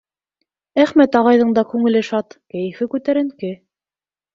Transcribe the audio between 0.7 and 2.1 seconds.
Әхмәт ағайҙың да күңеле